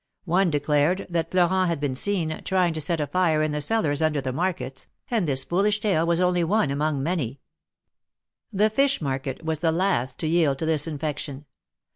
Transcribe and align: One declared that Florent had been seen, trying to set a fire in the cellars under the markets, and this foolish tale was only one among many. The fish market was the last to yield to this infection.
One 0.25 0.49
declared 0.49 1.05
that 1.11 1.29
Florent 1.29 1.67
had 1.69 1.79
been 1.79 1.93
seen, 1.93 2.41
trying 2.43 2.73
to 2.73 2.81
set 2.81 2.99
a 2.99 3.05
fire 3.05 3.43
in 3.43 3.51
the 3.51 3.61
cellars 3.61 4.01
under 4.01 4.19
the 4.19 4.33
markets, 4.33 4.87
and 5.11 5.27
this 5.27 5.43
foolish 5.43 5.79
tale 5.79 6.07
was 6.07 6.19
only 6.19 6.43
one 6.43 6.71
among 6.71 7.03
many. 7.03 7.39
The 8.51 8.71
fish 8.71 8.99
market 8.99 9.45
was 9.45 9.59
the 9.59 9.71
last 9.71 10.17
to 10.21 10.27
yield 10.27 10.57
to 10.57 10.65
this 10.65 10.87
infection. 10.87 11.45